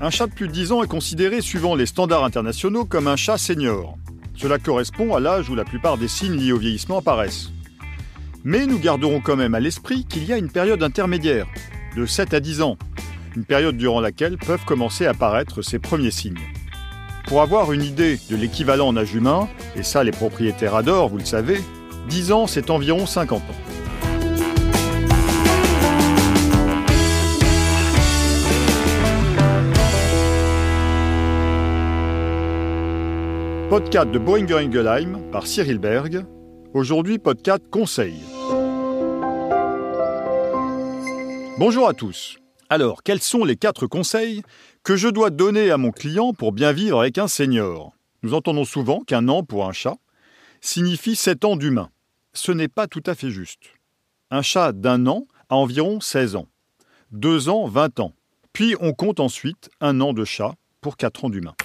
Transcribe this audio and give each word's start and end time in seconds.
Un 0.00 0.10
chat 0.10 0.26
de 0.26 0.34
plus 0.34 0.46
de 0.46 0.52
10 0.52 0.72
ans 0.72 0.82
est 0.82 0.88
considéré, 0.88 1.40
suivant 1.40 1.74
les 1.74 1.86
standards 1.86 2.24
internationaux, 2.24 2.84
comme 2.84 3.08
un 3.08 3.16
chat 3.16 3.38
senior. 3.38 3.96
Cela 4.34 4.58
correspond 4.58 5.14
à 5.14 5.20
l'âge 5.20 5.48
où 5.48 5.54
la 5.54 5.64
plupart 5.64 5.96
des 5.96 6.08
signes 6.08 6.36
liés 6.36 6.52
au 6.52 6.58
vieillissement 6.58 6.98
apparaissent. 6.98 7.50
Mais 8.44 8.66
nous 8.66 8.78
garderons 8.78 9.20
quand 9.20 9.36
même 9.36 9.54
à 9.54 9.60
l'esprit 9.60 10.04
qu'il 10.04 10.24
y 10.24 10.34
a 10.34 10.38
une 10.38 10.50
période 10.50 10.82
intermédiaire, 10.82 11.46
de 11.96 12.04
7 12.04 12.34
à 12.34 12.40
10 12.40 12.60
ans, 12.60 12.76
une 13.36 13.46
période 13.46 13.78
durant 13.78 14.00
laquelle 14.00 14.36
peuvent 14.36 14.64
commencer 14.66 15.06
à 15.06 15.10
apparaître 15.10 15.62
ces 15.62 15.78
premiers 15.78 16.10
signes. 16.10 16.38
Pour 17.26 17.40
avoir 17.40 17.72
une 17.72 17.82
idée 17.82 18.20
de 18.30 18.36
l'équivalent 18.36 18.88
en 18.88 18.96
âge 18.98 19.14
humain, 19.14 19.48
et 19.76 19.82
ça 19.82 20.04
les 20.04 20.12
propriétaires 20.12 20.74
adorent, 20.74 21.08
vous 21.08 21.18
le 21.18 21.24
savez, 21.24 21.60
10 22.10 22.32
ans 22.32 22.46
c'est 22.46 22.68
environ 22.68 23.06
50 23.06 23.40
ans. 23.40 23.75
Podcast 33.68 34.12
de 34.12 34.20
Boeing 34.20 34.46
Ingelheim 34.48 35.28
par 35.32 35.44
Cyril 35.44 35.78
Berg. 35.78 36.24
Aujourd'hui, 36.72 37.18
podcast 37.18 37.64
conseil. 37.68 38.14
Bonjour 41.58 41.88
à 41.88 41.92
tous. 41.92 42.38
Alors, 42.70 43.02
quels 43.02 43.20
sont 43.20 43.44
les 43.44 43.56
quatre 43.56 43.88
conseils 43.88 44.44
que 44.84 44.94
je 44.94 45.08
dois 45.08 45.30
donner 45.30 45.72
à 45.72 45.78
mon 45.78 45.90
client 45.90 46.32
pour 46.32 46.52
bien 46.52 46.70
vivre 46.70 47.00
avec 47.00 47.18
un 47.18 47.26
senior? 47.26 47.92
Nous 48.22 48.34
entendons 48.34 48.64
souvent 48.64 49.00
qu'un 49.00 49.26
an 49.26 49.42
pour 49.42 49.66
un 49.66 49.72
chat 49.72 49.96
signifie 50.60 51.16
7 51.16 51.44
ans 51.44 51.56
d'humain. 51.56 51.90
Ce 52.34 52.52
n'est 52.52 52.68
pas 52.68 52.86
tout 52.86 53.02
à 53.04 53.16
fait 53.16 53.30
juste. 53.30 53.72
Un 54.30 54.42
chat 54.42 54.70
d'un 54.74 55.08
an 55.08 55.26
a 55.48 55.56
environ 55.56 56.00
16 56.00 56.36
ans. 56.36 56.46
Deux 57.10 57.48
ans, 57.48 57.66
20 57.66 57.98
ans. 57.98 58.12
Puis 58.52 58.76
on 58.78 58.92
compte 58.92 59.18
ensuite 59.18 59.70
un 59.80 60.00
an 60.00 60.12
de 60.12 60.24
chat 60.24 60.54
pour 60.80 60.96
4 60.96 61.24
ans 61.24 61.30
d'humain. 61.30 61.56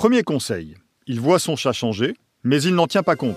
Premier 0.00 0.22
conseil, 0.22 0.76
il 1.06 1.20
voit 1.20 1.38
son 1.38 1.56
chat 1.56 1.74
changer, 1.74 2.16
mais 2.42 2.62
il 2.62 2.74
n'en 2.74 2.86
tient 2.86 3.02
pas 3.02 3.16
compte. 3.16 3.36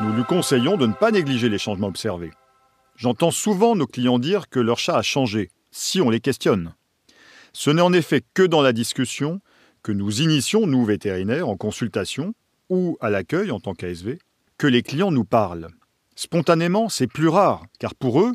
Nous 0.00 0.12
lui 0.12 0.24
conseillons 0.24 0.76
de 0.76 0.88
ne 0.88 0.94
pas 0.94 1.12
négliger 1.12 1.48
les 1.48 1.58
changements 1.58 1.86
observés. 1.86 2.32
J'entends 2.96 3.30
souvent 3.30 3.76
nos 3.76 3.86
clients 3.86 4.18
dire 4.18 4.48
que 4.48 4.58
leur 4.58 4.80
chat 4.80 4.96
a 4.96 5.02
changé, 5.02 5.52
si 5.70 6.00
on 6.00 6.10
les 6.10 6.18
questionne. 6.18 6.74
Ce 7.52 7.70
n'est 7.70 7.82
en 7.82 7.92
effet 7.92 8.24
que 8.34 8.42
dans 8.42 8.62
la 8.62 8.72
discussion 8.72 9.40
que 9.84 9.92
nous 9.92 10.20
initions, 10.20 10.66
nous 10.66 10.84
vétérinaires, 10.84 11.48
en 11.48 11.56
consultation 11.56 12.34
ou 12.68 12.98
à 13.00 13.10
l'accueil 13.10 13.52
en 13.52 13.60
tant 13.60 13.74
qu'ASV, 13.74 14.18
que 14.58 14.66
les 14.66 14.82
clients 14.82 15.12
nous 15.12 15.24
parlent. 15.24 15.68
Spontanément, 16.16 16.88
c'est 16.88 17.06
plus 17.06 17.28
rare, 17.28 17.62
car 17.78 17.94
pour 17.94 18.20
eux, 18.20 18.32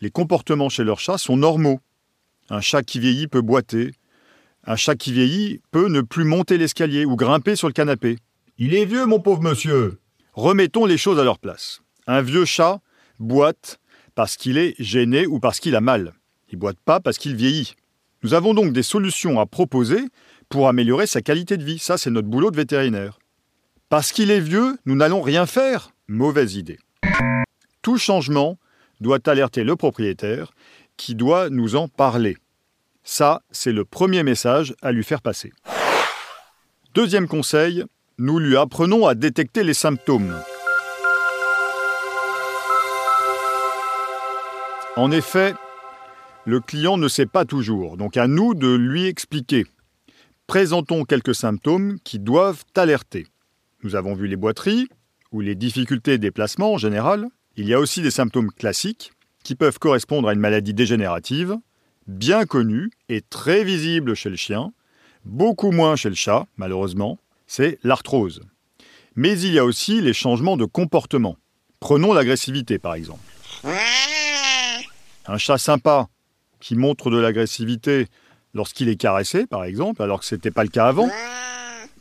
les 0.00 0.12
comportements 0.12 0.68
chez 0.68 0.84
leur 0.84 1.00
chat 1.00 1.18
sont 1.18 1.36
normaux. 1.36 1.80
Un 2.50 2.60
chat 2.60 2.82
qui 2.82 2.98
vieillit 2.98 3.28
peut 3.28 3.42
boiter. 3.42 3.92
Un 4.64 4.76
chat 4.76 4.96
qui 4.96 5.12
vieillit 5.12 5.60
peut 5.70 5.88
ne 5.88 6.00
plus 6.00 6.24
monter 6.24 6.56
l'escalier 6.56 7.04
ou 7.04 7.14
grimper 7.14 7.56
sur 7.56 7.68
le 7.68 7.74
canapé. 7.74 8.18
Il 8.56 8.74
est 8.74 8.86
vieux, 8.86 9.06
mon 9.06 9.20
pauvre 9.20 9.42
monsieur. 9.42 9.98
Remettons 10.32 10.86
les 10.86 10.96
choses 10.96 11.18
à 11.18 11.24
leur 11.24 11.38
place. 11.38 11.82
Un 12.06 12.22
vieux 12.22 12.44
chat 12.46 12.80
boite 13.18 13.80
parce 14.14 14.36
qu'il 14.36 14.56
est 14.56 14.74
gêné 14.78 15.26
ou 15.26 15.40
parce 15.40 15.60
qu'il 15.60 15.76
a 15.76 15.80
mal. 15.80 16.14
Il 16.50 16.58
boite 16.58 16.78
pas 16.84 17.00
parce 17.00 17.18
qu'il 17.18 17.36
vieillit. 17.36 17.74
Nous 18.22 18.34
avons 18.34 18.54
donc 18.54 18.72
des 18.72 18.82
solutions 18.82 19.38
à 19.38 19.46
proposer 19.46 20.00
pour 20.48 20.68
améliorer 20.68 21.06
sa 21.06 21.20
qualité 21.20 21.56
de 21.56 21.64
vie. 21.64 21.78
Ça, 21.78 21.98
c'est 21.98 22.10
notre 22.10 22.28
boulot 22.28 22.50
de 22.50 22.56
vétérinaire. 22.56 23.18
Parce 23.90 24.10
qu'il 24.12 24.30
est 24.30 24.40
vieux, 24.40 24.78
nous 24.86 24.96
n'allons 24.96 25.20
rien 25.20 25.44
faire. 25.44 25.90
Mauvaise 26.08 26.56
idée. 26.56 26.78
Tout 27.82 27.98
changement 27.98 28.58
doit 29.00 29.20
alerter 29.28 29.64
le 29.64 29.76
propriétaire 29.76 30.52
qui 30.98 31.14
doit 31.14 31.48
nous 31.48 31.76
en 31.76 31.88
parler. 31.88 32.36
Ça, 33.02 33.40
c'est 33.50 33.72
le 33.72 33.86
premier 33.86 34.22
message 34.22 34.74
à 34.82 34.92
lui 34.92 35.02
faire 35.02 35.22
passer. 35.22 35.50
Deuxième 36.92 37.26
conseil, 37.26 37.84
nous 38.18 38.38
lui 38.38 38.56
apprenons 38.58 39.06
à 39.06 39.14
détecter 39.14 39.64
les 39.64 39.72
symptômes. 39.72 40.36
En 44.96 45.10
effet, 45.10 45.54
le 46.44 46.60
client 46.60 46.98
ne 46.98 47.08
sait 47.08 47.26
pas 47.26 47.44
toujours, 47.44 47.96
donc 47.96 48.16
à 48.16 48.26
nous 48.26 48.54
de 48.54 48.74
lui 48.74 49.06
expliquer. 49.06 49.64
Présentons 50.46 51.04
quelques 51.04 51.34
symptômes 51.34 51.98
qui 52.04 52.18
doivent 52.18 52.64
alerter. 52.74 53.26
Nous 53.84 53.94
avons 53.94 54.14
vu 54.14 54.26
les 54.26 54.36
boiteries 54.36 54.88
ou 55.30 55.40
les 55.40 55.54
difficultés 55.54 56.18
de 56.18 56.22
déplacement 56.22 56.72
en 56.72 56.78
général. 56.78 57.28
Il 57.56 57.68
y 57.68 57.74
a 57.74 57.80
aussi 57.80 58.02
des 58.02 58.10
symptômes 58.10 58.50
classiques 58.50 59.12
qui 59.44 59.54
peuvent 59.54 59.78
correspondre 59.78 60.28
à 60.28 60.34
une 60.34 60.40
maladie 60.40 60.74
dégénérative, 60.74 61.56
bien 62.06 62.44
connue 62.46 62.90
et 63.08 63.20
très 63.20 63.64
visible 63.64 64.14
chez 64.14 64.30
le 64.30 64.36
chien, 64.36 64.72
beaucoup 65.24 65.70
moins 65.70 65.96
chez 65.96 66.08
le 66.08 66.14
chat, 66.14 66.46
malheureusement, 66.56 67.18
c'est 67.46 67.78
l'arthrose. 67.82 68.40
Mais 69.16 69.38
il 69.40 69.52
y 69.52 69.58
a 69.58 69.64
aussi 69.64 70.00
les 70.00 70.12
changements 70.12 70.56
de 70.56 70.64
comportement. 70.64 71.36
Prenons 71.80 72.12
l'agressivité 72.12 72.78
par 72.78 72.94
exemple. 72.94 73.20
Un 75.26 75.38
chat 75.38 75.58
sympa 75.58 76.08
qui 76.60 76.74
montre 76.74 77.10
de 77.10 77.18
l'agressivité 77.18 78.06
lorsqu'il 78.54 78.88
est 78.88 78.96
caressé 78.96 79.46
par 79.46 79.64
exemple, 79.64 80.02
alors 80.02 80.20
que 80.20 80.26
ce 80.26 80.34
n'était 80.34 80.50
pas 80.50 80.64
le 80.64 80.70
cas 80.70 80.86
avant, 80.86 81.10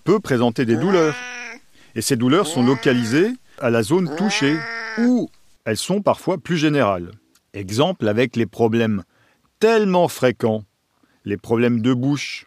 peut 0.04 0.20
présenter 0.20 0.66
des 0.66 0.78
douleurs. 0.78 1.16
Et 1.96 2.02
ces 2.02 2.16
douleurs 2.16 2.48
sont 2.48 2.64
localisées 2.64 3.32
à 3.60 3.70
la 3.70 3.84
zone 3.84 4.16
touchée 4.16 4.58
ou 5.00 5.30
elles 5.66 5.78
sont 5.78 6.02
parfois 6.02 6.38
plus 6.38 6.58
générales. 6.58 7.12
Exemple 7.58 8.08
avec 8.08 8.36
les 8.36 8.46
problèmes 8.46 9.04
tellement 9.60 10.08
fréquents, 10.08 10.64
les 11.26 11.38
problèmes 11.38 11.82
de 11.82 11.92
bouche, 11.92 12.46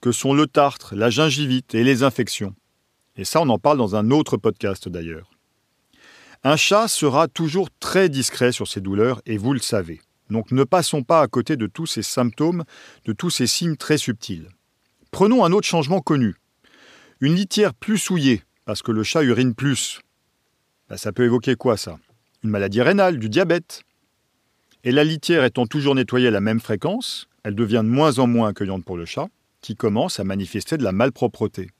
que 0.00 0.12
sont 0.12 0.34
le 0.34 0.46
tartre, 0.46 0.94
la 0.94 1.10
gingivite 1.10 1.74
et 1.74 1.82
les 1.82 2.04
infections. 2.04 2.54
Et 3.16 3.24
ça, 3.24 3.40
on 3.40 3.48
en 3.48 3.58
parle 3.58 3.78
dans 3.78 3.96
un 3.96 4.12
autre 4.12 4.36
podcast 4.36 4.88
d'ailleurs. 4.88 5.32
Un 6.44 6.54
chat 6.54 6.86
sera 6.86 7.26
toujours 7.26 7.70
très 7.80 8.08
discret 8.08 8.52
sur 8.52 8.68
ses 8.68 8.80
douleurs 8.80 9.20
et 9.26 9.36
vous 9.36 9.52
le 9.52 9.58
savez. 9.58 10.00
Donc 10.30 10.52
ne 10.52 10.62
passons 10.62 11.02
pas 11.02 11.22
à 11.22 11.26
côté 11.26 11.56
de 11.56 11.66
tous 11.66 11.86
ces 11.86 12.02
symptômes, 12.02 12.62
de 13.04 13.12
tous 13.12 13.30
ces 13.30 13.48
signes 13.48 13.76
très 13.76 13.98
subtils. 13.98 14.48
Prenons 15.10 15.44
un 15.44 15.50
autre 15.50 15.66
changement 15.66 16.00
connu. 16.00 16.36
Une 17.20 17.34
litière 17.34 17.74
plus 17.74 17.98
souillée, 17.98 18.44
parce 18.64 18.82
que 18.82 18.92
le 18.92 19.02
chat 19.02 19.24
urine 19.24 19.56
plus. 19.56 19.98
Ben, 20.88 20.96
ça 20.96 21.10
peut 21.10 21.24
évoquer 21.24 21.56
quoi 21.56 21.76
ça? 21.76 21.98
Une 22.44 22.50
maladie 22.50 22.82
rénale, 22.82 23.18
du 23.18 23.28
diabète. 23.28 23.82
Et 24.86 24.92
la 24.92 25.02
litière 25.02 25.42
étant 25.42 25.66
toujours 25.66 25.96
nettoyée 25.96 26.28
à 26.28 26.30
la 26.30 26.40
même 26.40 26.60
fréquence, 26.60 27.26
elle 27.42 27.56
devient 27.56 27.82
de 27.82 27.90
moins 27.90 28.20
en 28.20 28.28
moins 28.28 28.50
accueillante 28.50 28.84
pour 28.84 28.96
le 28.96 29.04
chat, 29.04 29.26
qui 29.60 29.74
commence 29.74 30.20
à 30.20 30.24
manifester 30.24 30.76
de 30.76 30.84
la 30.84 30.92
malpropreté. 30.92 31.70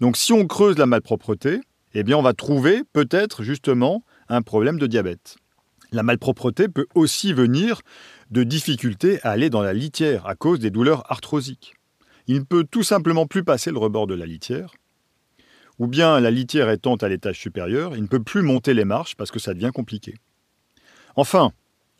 Donc 0.00 0.16
si 0.16 0.32
on 0.32 0.46
creuse 0.46 0.78
la 0.78 0.86
malpropreté, 0.86 1.62
eh 1.94 2.04
bien 2.04 2.16
on 2.16 2.22
va 2.22 2.32
trouver 2.32 2.82
peut-être 2.92 3.42
justement 3.42 4.04
un 4.28 4.40
problème 4.40 4.78
de 4.78 4.86
diabète. 4.86 5.34
La 5.90 6.04
malpropreté 6.04 6.68
peut 6.68 6.86
aussi 6.94 7.32
venir 7.32 7.80
de 8.30 8.44
difficultés 8.44 9.18
à 9.24 9.30
aller 9.30 9.50
dans 9.50 9.62
la 9.62 9.72
litière 9.72 10.24
à 10.28 10.36
cause 10.36 10.60
des 10.60 10.70
douleurs 10.70 11.10
arthrosiques. 11.10 11.74
Il 12.28 12.36
ne 12.36 12.44
peut 12.44 12.62
tout 12.62 12.84
simplement 12.84 13.26
plus 13.26 13.42
passer 13.42 13.72
le 13.72 13.78
rebord 13.78 14.06
de 14.06 14.14
la 14.14 14.26
litière, 14.26 14.70
ou 15.80 15.88
bien 15.88 16.20
la 16.20 16.30
litière 16.30 16.70
étant 16.70 16.94
à 16.94 17.08
l'étage 17.08 17.40
supérieur, 17.40 17.96
il 17.96 18.02
ne 18.02 18.06
peut 18.06 18.22
plus 18.22 18.42
monter 18.42 18.74
les 18.74 18.84
marches 18.84 19.16
parce 19.16 19.32
que 19.32 19.40
ça 19.40 19.54
devient 19.54 19.72
compliqué. 19.74 20.14
Enfin, 21.16 21.52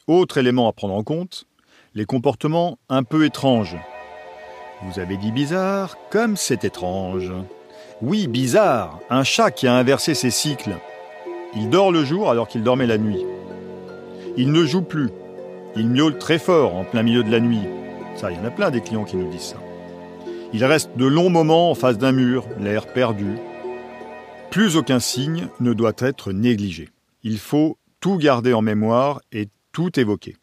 autre 0.07 0.39
élément 0.39 0.69
à 0.69 0.73
prendre 0.73 0.95
en 0.95 1.03
compte, 1.03 1.47
les 1.95 2.05
comportements 2.05 2.79
un 2.89 3.03
peu 3.03 3.25
étranges. 3.25 3.77
Vous 4.83 4.99
avez 4.99 5.17
dit 5.17 5.33
bizarre, 5.33 5.97
comme 6.11 6.37
c'est 6.37 6.65
étrange. 6.65 7.33
Oui, 8.03 8.27
bizarre, 8.27 8.99
un 9.09 9.25
chat 9.25 9.51
qui 9.51 9.67
a 9.67 9.75
inversé 9.75 10.15
ses 10.15 10.31
cycles. 10.31 10.77
Il 11.57 11.71
dort 11.71 11.93
le 11.93 12.05
jour 12.05 12.29
alors 12.29 12.49
qu'il 12.49 12.63
dormait 12.63 12.87
la 12.87 12.99
nuit. 12.99 13.25
Il 14.37 14.51
ne 14.51 14.65
joue 14.65 14.83
plus. 14.83 15.11
Il 15.77 15.89
miaule 15.89 16.19
très 16.19 16.39
fort 16.39 16.75
en 16.75 16.85
plein 16.85 17.03
milieu 17.03 17.23
de 17.23 17.31
la 17.31 17.41
nuit. 17.41 17.63
Ça, 18.17 18.31
il 18.31 18.37
y 18.37 18.41
en 18.41 18.45
a 18.45 18.51
plein 18.51 18.71
des 18.71 18.81
clients 18.81 19.05
qui 19.05 19.17
nous 19.17 19.31
disent 19.31 19.55
ça. 19.55 19.57
Il 20.53 20.65
reste 20.65 20.97
de 20.97 21.07
longs 21.07 21.31
moments 21.31 21.71
en 21.71 21.75
face 21.75 21.99
d'un 21.99 22.13
mur, 22.13 22.47
l'air 22.61 22.87
perdu. 22.93 23.37
Plus 24.51 24.77
aucun 24.77 25.01
signe 25.01 25.49
ne 25.61 25.73
doit 25.73 25.95
être 25.99 26.33
négligé. 26.33 26.91
Il 27.23 27.39
faut 27.39 27.79
tout 28.01 28.19
garder 28.19 28.53
en 28.53 28.63
mémoire 28.63 29.21
et 29.33 29.49
tout 29.75 30.01
évoquer. 30.01 30.37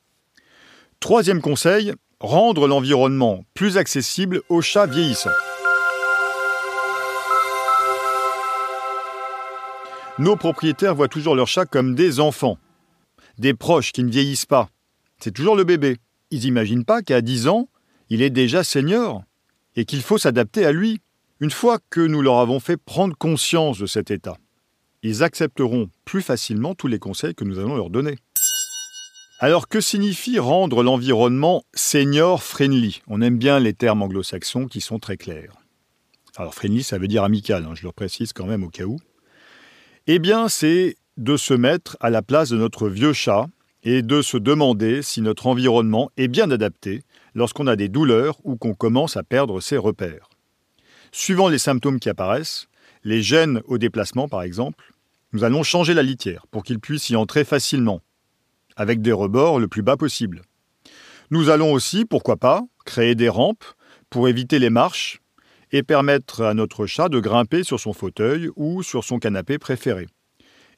Troisième 1.00 1.42
conseil, 1.42 1.94
rendre 2.19 2.68
l'environnement 2.68 3.44
plus 3.56 3.78
accessible 3.78 4.42
aux 4.50 4.62
chats 4.62 4.86
vieillissants. 4.86 5.31
Nos 10.19 10.36
propriétaires 10.36 10.94
voient 10.94 11.07
toujours 11.07 11.36
leurs 11.36 11.48
chats 11.48 11.66
comme 11.66 11.95
des 11.95 12.19
enfants, 12.19 12.60
des 13.39 13.56
proches 13.56 13.94
qui 13.94 14.04
ne 14.04 14.12
vieillissent 14.12 14.45
pas. 14.45 14.69
C'est 15.19 15.31
toujours 15.31 15.56
le 15.56 15.63
bébé. 15.63 15.98
Ils 16.30 16.42
n'imaginent 16.42 16.86
pas 16.86 17.01
qu'à 17.01 17.22
10 17.22 17.48
ans, 17.48 17.69
il 18.10 18.22
est 18.22 18.30
déjà 18.30 18.63
senior 18.63 19.24
et 19.75 19.86
qu'il 19.86 20.01
faut 20.01 20.18
s'adapter 20.18 20.66
à 20.66 20.74
lui. 20.74 21.00
Une 21.39 21.51
fois 21.51 21.80
que 21.89 22.01
nous 22.01 22.22
leur 22.22 22.38
avons 22.38 22.60
fait 22.60 22.78
prendre 22.78 23.16
conscience 23.18 23.80
de 23.80 23.86
cet 23.86 24.12
état, 24.12 24.38
ils 25.01 25.24
accepteront 25.24 25.89
plus 26.06 26.22
facilement 26.22 26.75
tous 26.75 26.88
les 26.88 27.00
conseils 27.00 27.33
que 27.33 27.45
nous 27.45 27.57
allons 27.57 27.75
leur 27.75 27.89
donner. 27.89 28.18
Alors 29.43 29.67
que 29.67 29.81
signifie 29.81 30.38
rendre 30.38 30.83
l'environnement 30.83 31.63
senior 31.73 32.43
friendly? 32.43 33.01
On 33.07 33.23
aime 33.23 33.39
bien 33.39 33.59
les 33.59 33.73
termes 33.73 34.03
anglo-saxons 34.03 34.67
qui 34.67 34.81
sont 34.81 34.99
très 34.99 35.17
clairs. 35.17 35.55
Alors 36.38 36.53
friendly, 36.53 36.83
ça 36.83 36.99
veut 36.99 37.07
dire 37.07 37.23
amical, 37.23 37.65
hein, 37.65 37.73
je 37.73 37.81
le 37.81 37.91
précise 37.91 38.33
quand 38.33 38.45
même 38.45 38.63
au 38.63 38.69
cas 38.69 38.83
où. 38.83 38.99
Eh 40.05 40.19
bien, 40.19 40.47
c'est 40.47 40.95
de 41.17 41.38
se 41.38 41.55
mettre 41.55 41.97
à 42.01 42.11
la 42.11 42.21
place 42.21 42.49
de 42.49 42.57
notre 42.57 42.88
vieux 42.88 43.13
chat 43.13 43.47
et 43.81 44.03
de 44.03 44.21
se 44.21 44.38
demander 44.38 45.01
si 45.01 45.21
notre 45.21 45.47
environnement 45.47 46.11
est 46.17 46.27
bien 46.27 46.51
adapté 46.51 47.01
lorsqu'on 47.33 47.65
a 47.65 47.75
des 47.75 47.89
douleurs 47.89 48.37
ou 48.44 48.57
qu'on 48.57 48.75
commence 48.75 49.17
à 49.17 49.23
perdre 49.23 49.59
ses 49.59 49.77
repères. 49.77 50.29
Suivant 51.11 51.49
les 51.49 51.57
symptômes 51.57 51.99
qui 51.99 52.09
apparaissent, 52.09 52.67
les 53.03 53.23
gènes 53.23 53.63
au 53.65 53.79
déplacement 53.79 54.27
par 54.27 54.44
exemple, 54.44 54.94
nous 55.33 55.44
allons 55.44 55.63
changer 55.63 55.95
la 55.95 56.03
litière 56.03 56.45
pour 56.51 56.63
qu'il 56.63 56.79
puisse 56.79 57.09
y 57.09 57.15
entrer 57.15 57.44
facilement, 57.44 58.01
avec 58.75 59.01
des 59.01 59.12
rebords 59.12 59.59
le 59.59 59.68
plus 59.68 59.81
bas 59.81 59.97
possible. 59.97 60.41
Nous 61.29 61.50
allons 61.50 61.71
aussi, 61.73 62.06
pourquoi 62.06 62.38
pas, 62.38 62.62
créer 62.85 63.15
des 63.15 63.29
rampes 63.29 63.65
pour 64.09 64.27
éviter 64.27 64.59
les 64.59 64.69
marches 64.69 65.21
et 65.71 65.83
permettre 65.83 66.44
à 66.44 66.53
notre 66.53 66.85
chat 66.85 67.09
de 67.09 67.19
grimper 67.19 67.63
sur 67.63 67.79
son 67.79 67.94
fauteuil 67.94 68.50
ou 68.56 68.83
sur 68.83 69.03
son 69.03 69.19
canapé 69.19 69.57
préféré. 69.57 70.07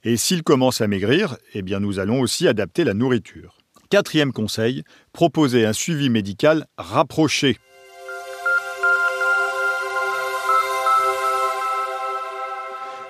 Et 0.03 0.17
s'il 0.17 0.43
commence 0.43 0.81
à 0.81 0.87
maigrir, 0.87 1.37
eh 1.53 1.61
bien 1.61 1.79
nous 1.79 1.99
allons 1.99 2.19
aussi 2.19 2.47
adapter 2.47 2.83
la 2.83 2.93
nourriture. 2.93 3.57
Quatrième 3.89 4.33
conseil, 4.33 4.83
proposer 5.11 5.65
un 5.65 5.73
suivi 5.73 6.09
médical 6.09 6.67
rapproché. 6.77 7.57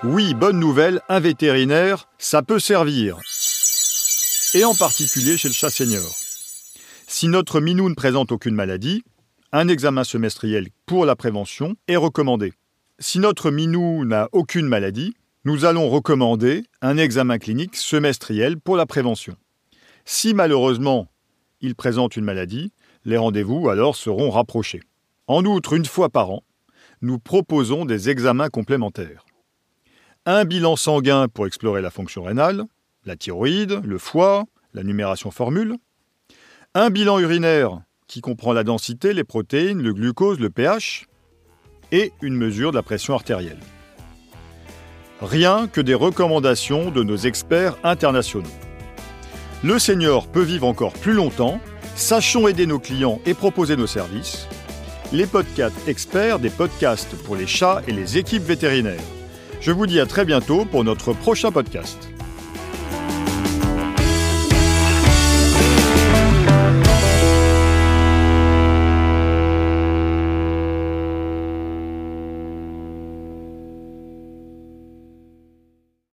Oui, 0.02 0.34
bonne 0.34 0.60
nouvelle, 0.60 1.00
un 1.08 1.18
vétérinaire, 1.18 2.08
ça 2.18 2.42
peut 2.42 2.58
servir. 2.58 3.18
Et 4.56 4.64
en 4.64 4.74
particulier 4.74 5.36
chez 5.36 5.48
le 5.48 5.54
chat 5.54 5.68
senior. 5.68 6.08
Si 7.08 7.26
notre 7.26 7.60
minou 7.60 7.88
ne 7.88 7.94
présente 7.94 8.30
aucune 8.30 8.54
maladie, 8.54 9.02
un 9.50 9.66
examen 9.66 10.04
semestriel 10.04 10.68
pour 10.86 11.06
la 11.06 11.16
prévention 11.16 11.74
est 11.88 11.96
recommandé. 11.96 12.52
Si 13.00 13.18
notre 13.18 13.50
minou 13.50 14.04
n'a 14.04 14.28
aucune 14.30 14.68
maladie, 14.68 15.14
nous 15.44 15.64
allons 15.64 15.90
recommander 15.90 16.62
un 16.82 16.98
examen 16.98 17.38
clinique 17.38 17.74
semestriel 17.74 18.56
pour 18.60 18.76
la 18.76 18.86
prévention. 18.86 19.36
Si 20.04 20.34
malheureusement 20.34 21.08
il 21.60 21.74
présente 21.74 22.16
une 22.16 22.24
maladie, 22.24 22.72
les 23.04 23.16
rendez-vous 23.16 23.68
alors 23.68 23.96
seront 23.96 24.30
rapprochés. 24.30 24.82
En 25.26 25.44
outre, 25.44 25.72
une 25.72 25.84
fois 25.84 26.10
par 26.10 26.30
an, 26.30 26.44
nous 27.02 27.18
proposons 27.18 27.84
des 27.84 28.08
examens 28.08 28.50
complémentaires 28.50 29.24
un 30.26 30.44
bilan 30.44 30.76
sanguin 30.76 31.28
pour 31.28 31.46
explorer 31.46 31.82
la 31.82 31.90
fonction 31.90 32.22
rénale, 32.22 32.64
la 33.04 33.16
thyroïde, 33.16 33.80
le 33.84 33.98
foie, 33.98 34.44
la 34.72 34.82
numération 34.82 35.30
formule, 35.30 35.76
un 36.74 36.90
bilan 36.90 37.18
urinaire 37.18 37.80
qui 38.06 38.20
comprend 38.20 38.52
la 38.52 38.64
densité, 38.64 39.12
les 39.12 39.24
protéines, 39.24 39.82
le 39.82 39.92
glucose, 39.92 40.40
le 40.40 40.50
pH, 40.50 41.06
et 41.92 42.12
une 42.22 42.34
mesure 42.34 42.70
de 42.70 42.76
la 42.76 42.82
pression 42.82 43.14
artérielle. 43.14 43.60
Rien 45.20 45.68
que 45.68 45.80
des 45.80 45.94
recommandations 45.94 46.90
de 46.90 47.02
nos 47.02 47.16
experts 47.16 47.76
internationaux. 47.84 48.50
Le 49.62 49.78
senior 49.78 50.26
peut 50.26 50.42
vivre 50.42 50.66
encore 50.66 50.92
plus 50.92 51.12
longtemps, 51.12 51.60
sachons 51.94 52.48
aider 52.48 52.66
nos 52.66 52.78
clients 52.78 53.20
et 53.24 53.34
proposer 53.34 53.76
nos 53.76 53.86
services. 53.86 54.48
Les 55.12 55.26
podcasts 55.26 55.88
experts 55.88 56.40
des 56.40 56.50
podcasts 56.50 57.14
pour 57.22 57.36
les 57.36 57.46
chats 57.46 57.82
et 57.86 57.92
les 57.92 58.18
équipes 58.18 58.42
vétérinaires. 58.42 59.00
Je 59.60 59.70
vous 59.70 59.86
dis 59.86 60.00
à 60.00 60.06
très 60.06 60.24
bientôt 60.24 60.64
pour 60.64 60.84
notre 60.84 61.12
prochain 61.12 61.52
podcast. 61.52 62.13